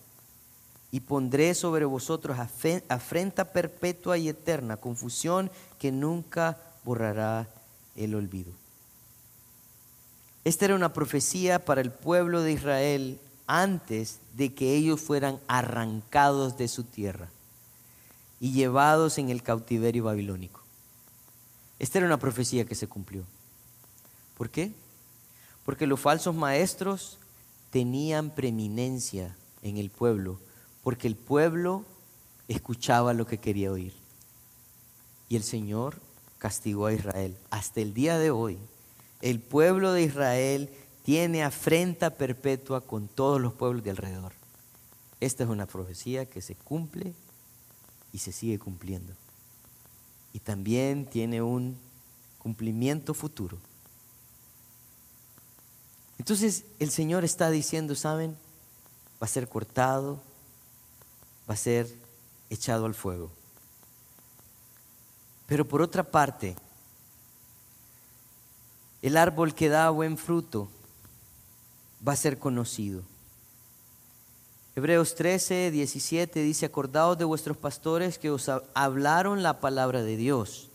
[0.92, 7.48] Y pondré sobre vosotros afrenta perpetua y eterna, confusión que nunca borrará
[7.96, 8.52] el olvido.
[10.44, 16.58] Esta era una profecía para el pueblo de Israel antes de que ellos fueran arrancados
[16.58, 17.30] de su tierra
[18.40, 20.62] y llevados en el cautiverio babilónico.
[21.78, 23.24] Esta era una profecía que se cumplió.
[24.38, 24.72] ¿Por qué?
[25.70, 27.20] Porque los falsos maestros
[27.70, 30.40] tenían preeminencia en el pueblo,
[30.84, 31.86] porque el pueblo
[32.48, 33.94] escuchaba lo que quería oír.
[35.30, 36.02] Y el Señor
[36.40, 37.38] castigó a Israel.
[37.52, 38.58] Hasta el día de hoy,
[39.22, 40.72] el pueblo de Israel
[41.04, 44.34] tiene afrenta perpetua con todos los pueblos de alrededor.
[45.20, 47.14] Esta es una profecía que se cumple
[48.12, 49.14] y se sigue cumpliendo.
[50.34, 51.78] Y también tiene un
[52.40, 53.60] cumplimiento futuro
[56.20, 58.38] entonces el Señor está diciendo, ¿saben?
[59.22, 60.22] Va a ser cortado,
[61.50, 61.88] va a ser
[62.50, 63.32] echado al fuego.
[65.48, 66.56] Pero por otra parte,
[69.02, 70.70] el árbol que da buen fruto
[72.06, 73.02] va a ser conocido.
[74.76, 80.69] Hebreos 13, 17 dice, acordaos de vuestros pastores que os hablaron la palabra de Dios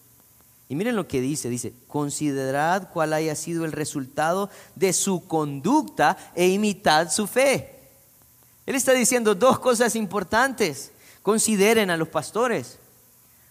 [0.68, 6.16] y miren lo que dice, dice, considerad cuál haya sido el resultado de su conducta
[6.34, 7.74] e imitad su fe.
[8.64, 10.90] Él está diciendo dos cosas importantes.
[11.22, 12.78] Consideren a los pastores,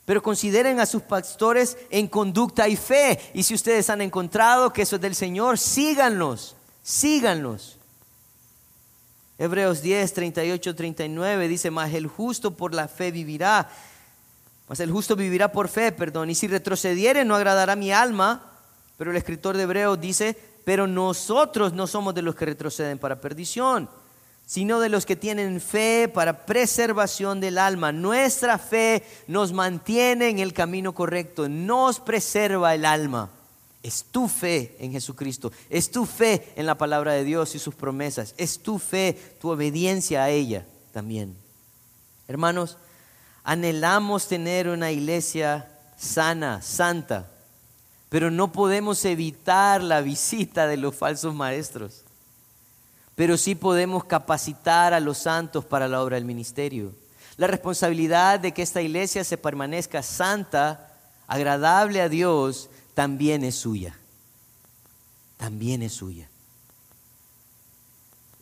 [0.05, 3.19] pero consideren a sus pastores en conducta y fe.
[3.33, 7.77] Y si ustedes han encontrado que eso es del Señor, síganlos, síganlos.
[9.37, 13.69] Hebreos 10, 38, 39 dice, mas el justo por la fe vivirá
[14.79, 16.29] el justo vivirá por fe, perdón.
[16.29, 18.49] Y si retrocediere no agradará mi alma.
[18.97, 23.19] Pero el escritor de Hebreos dice, pero nosotros no somos de los que retroceden para
[23.19, 23.89] perdición,
[24.45, 27.91] sino de los que tienen fe para preservación del alma.
[27.91, 33.29] Nuestra fe nos mantiene en el camino correcto, nos preserva el alma.
[33.81, 37.75] Es tu fe en Jesucristo, es tu fe en la palabra de Dios y sus
[37.75, 41.35] promesas, es tu fe, tu obediencia a ella también.
[42.29, 42.77] Hermanos,
[43.43, 47.29] Anhelamos tener una iglesia sana, santa,
[48.09, 52.03] pero no podemos evitar la visita de los falsos maestros.
[53.15, 56.93] Pero sí podemos capacitar a los santos para la obra del ministerio.
[57.37, 60.91] La responsabilidad de que esta iglesia se permanezca santa,
[61.27, 63.97] agradable a Dios, también es suya.
[65.37, 66.29] También es suya.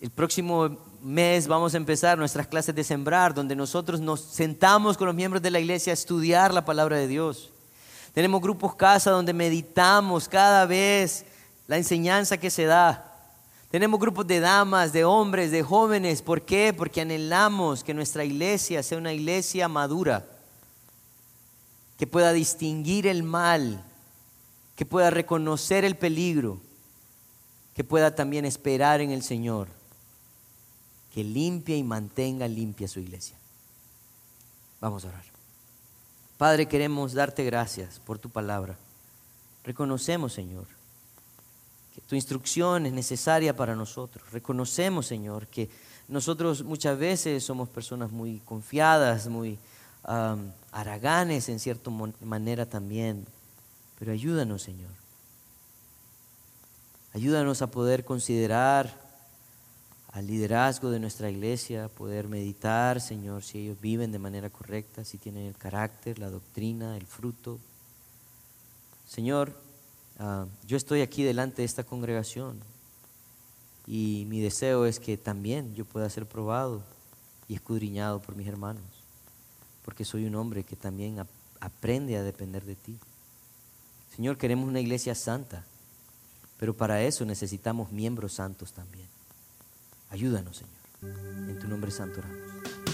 [0.02, 5.08] El próximo mes vamos a empezar nuestras clases de sembrar, donde nosotros nos sentamos con
[5.08, 7.52] los miembros de la iglesia a estudiar la palabra de Dios.
[8.14, 11.26] Tenemos grupos casa donde meditamos cada vez
[11.68, 13.08] la enseñanza que se da.
[13.72, 16.22] Tenemos grupos de damas, de hombres, de jóvenes.
[16.22, 16.74] ¿Por qué?
[16.76, 20.26] Porque anhelamos que nuestra iglesia sea una iglesia madura,
[21.98, 23.82] que pueda distinguir el mal,
[24.76, 26.60] que pueda reconocer el peligro,
[27.76, 29.81] que pueda también esperar en el Señor
[31.14, 33.36] que limpie y mantenga limpia su iglesia.
[34.80, 35.24] Vamos a orar.
[36.38, 38.78] Padre, queremos darte gracias por tu palabra.
[39.64, 40.66] Reconocemos, Señor,
[41.94, 44.32] que tu instrucción es necesaria para nosotros.
[44.32, 45.70] Reconocemos, Señor, que
[46.08, 49.60] nosotros muchas veces somos personas muy confiadas, muy
[50.72, 51.92] haraganes en cierta
[52.22, 53.28] manera también.
[54.00, 54.90] Pero ayúdanos, Señor.
[57.14, 59.11] Ayúdanos a poder considerar
[60.12, 65.18] al liderazgo de nuestra iglesia, poder meditar, Señor, si ellos viven de manera correcta, si
[65.18, 67.60] tienen el carácter, la doctrina, el fruto.
[69.08, 69.54] Señor,
[70.20, 72.60] ah, yo estoy aquí delante de esta congregación
[73.88, 76.84] y mi deseo es que también yo pueda ser probado
[77.48, 78.84] y escudriñado por mis hermanos,
[79.86, 81.26] porque soy un hombre que también
[81.62, 82.98] aprende a depender de ti.
[84.14, 85.64] Señor, queremos una iglesia santa,
[86.60, 89.08] pero para eso necesitamos miembros santos también.
[90.12, 91.50] Ayúdanos, Señor.
[91.50, 92.91] En tu nombre santo oramos.